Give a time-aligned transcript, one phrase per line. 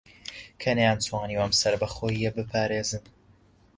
[0.61, 3.03] کە نەیانتوانیوە ئەم سەربەخۆیییە بپارێزن